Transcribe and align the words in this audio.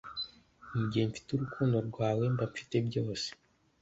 Mugihe 0.75 1.05
mfiteUrukundo 1.09 1.77
rwawe, 1.89 2.23
mba 2.33 2.45
mfite 2.51 2.75
byose. 2.87 3.27